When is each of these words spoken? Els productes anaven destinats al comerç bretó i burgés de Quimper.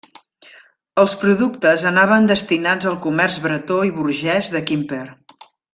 Els 1.03 1.13
productes 1.23 1.85
anaven 1.91 2.27
destinats 2.33 2.91
al 2.93 2.97
comerç 3.07 3.41
bretó 3.47 3.81
i 3.91 3.95
burgés 4.01 4.55
de 4.57 4.67
Quimper. 4.73 5.05